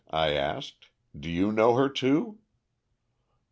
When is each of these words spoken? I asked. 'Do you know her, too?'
I 0.09 0.31
asked. 0.33 0.89
'Do 1.15 1.29
you 1.29 1.51
know 1.51 1.75
her, 1.75 1.87
too?' 1.87 2.39